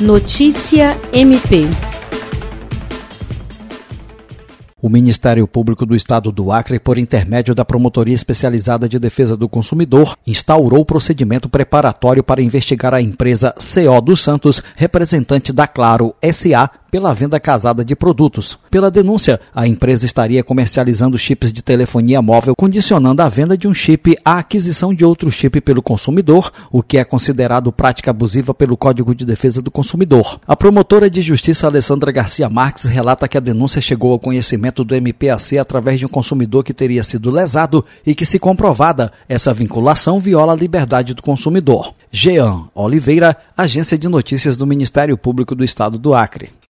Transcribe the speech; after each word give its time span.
Notícia 0.00 0.96
MP. 1.12 1.66
O 4.80 4.88
Ministério 4.88 5.44
Público 5.48 5.84
do 5.84 5.96
Estado 5.96 6.30
do 6.30 6.52
Acre, 6.52 6.78
por 6.78 6.98
intermédio 6.98 7.52
da 7.52 7.64
Promotoria 7.64 8.14
Especializada 8.14 8.88
de 8.88 8.96
Defesa 8.96 9.36
do 9.36 9.48
Consumidor, 9.48 10.16
instaurou 10.24 10.84
procedimento 10.84 11.48
preparatório 11.48 12.22
para 12.22 12.40
investigar 12.40 12.94
a 12.94 13.02
empresa 13.02 13.52
CO 13.58 14.00
dos 14.00 14.22
Santos, 14.22 14.62
representante 14.76 15.52
da 15.52 15.66
Claro 15.66 16.14
SA, 16.32 16.70
pela 16.90 17.14
venda 17.14 17.38
casada 17.38 17.84
de 17.84 17.94
produtos. 17.94 18.58
Pela 18.70 18.90
denúncia, 18.90 19.40
a 19.54 19.66
empresa 19.66 20.06
estaria 20.06 20.42
comercializando 20.42 21.18
chips 21.18 21.52
de 21.52 21.62
telefonia 21.62 22.20
móvel, 22.20 22.54
condicionando 22.56 23.22
a 23.22 23.28
venda 23.28 23.56
de 23.56 23.68
um 23.68 23.74
chip 23.74 24.16
à 24.24 24.38
aquisição 24.38 24.92
de 24.94 25.04
outro 25.04 25.30
chip 25.30 25.60
pelo 25.60 25.82
consumidor, 25.82 26.52
o 26.70 26.82
que 26.82 26.98
é 26.98 27.04
considerado 27.04 27.72
prática 27.72 28.10
abusiva 28.10 28.54
pelo 28.54 28.76
Código 28.76 29.14
de 29.14 29.24
Defesa 29.24 29.60
do 29.62 29.70
Consumidor. 29.70 30.40
A 30.46 30.56
promotora 30.56 31.10
de 31.10 31.22
justiça 31.22 31.66
Alessandra 31.66 32.12
Garcia 32.12 32.48
Marques 32.48 32.84
relata 32.84 33.28
que 33.28 33.36
a 33.36 33.40
denúncia 33.40 33.80
chegou 33.80 34.12
ao 34.12 34.18
conhecimento 34.18 34.84
do 34.84 34.94
MPAC 34.94 35.58
através 35.58 35.98
de 35.98 36.06
um 36.06 36.08
consumidor 36.08 36.64
que 36.64 36.74
teria 36.74 37.02
sido 37.02 37.30
lesado 37.30 37.84
e 38.06 38.14
que, 38.14 38.24
se 38.24 38.38
comprovada, 38.38 39.12
essa 39.28 39.52
vinculação 39.52 40.18
viola 40.18 40.52
a 40.52 40.56
liberdade 40.56 41.14
do 41.14 41.22
consumidor. 41.22 41.94
Jean 42.10 42.64
Oliveira, 42.74 43.36
Agência 43.56 43.98
de 43.98 44.08
Notícias 44.08 44.56
do 44.56 44.66
Ministério 44.66 45.16
Público 45.16 45.54
do 45.54 45.64
Estado 45.64 45.98
do 45.98 46.14
Acre. 46.14 46.57